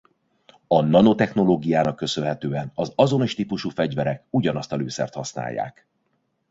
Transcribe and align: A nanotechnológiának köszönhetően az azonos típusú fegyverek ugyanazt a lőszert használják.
A 0.67 0.81
nanotechnológiának 0.81 1.95
köszönhetően 1.95 2.71
az 2.75 2.91
azonos 2.95 3.35
típusú 3.35 3.69
fegyverek 3.69 4.25
ugyanazt 4.29 4.71
a 4.71 4.75
lőszert 4.75 5.13
használják. 5.13 5.87